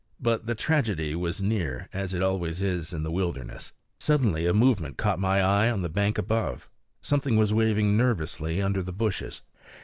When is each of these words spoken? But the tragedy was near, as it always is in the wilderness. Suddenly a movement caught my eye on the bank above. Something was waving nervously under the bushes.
But 0.19 0.47
the 0.47 0.55
tragedy 0.55 1.13
was 1.13 1.43
near, 1.43 1.87
as 1.93 2.11
it 2.15 2.23
always 2.23 2.59
is 2.59 2.91
in 2.91 3.03
the 3.03 3.11
wilderness. 3.11 3.71
Suddenly 3.99 4.47
a 4.47 4.51
movement 4.51 4.97
caught 4.97 5.19
my 5.19 5.39
eye 5.43 5.69
on 5.69 5.83
the 5.83 5.89
bank 5.89 6.17
above. 6.17 6.67
Something 7.01 7.37
was 7.37 7.53
waving 7.53 7.95
nervously 7.95 8.63
under 8.63 8.81
the 8.81 8.93
bushes. 8.93 9.41